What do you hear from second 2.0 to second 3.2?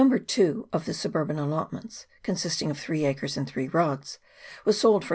consisting of 3